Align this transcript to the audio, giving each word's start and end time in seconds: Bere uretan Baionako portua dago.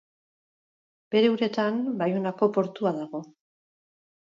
Bere 1.17 1.29
uretan 1.35 1.79
Baionako 2.03 2.53
portua 2.59 2.99
dago. 3.01 3.27